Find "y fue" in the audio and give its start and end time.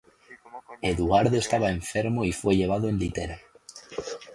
2.25-2.57